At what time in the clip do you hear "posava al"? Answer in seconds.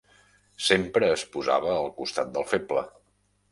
1.35-1.93